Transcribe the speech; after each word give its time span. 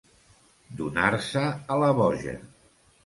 Donar-se 0.79 1.43
a 1.77 1.81
la 1.85 1.91
boja. 2.03 2.35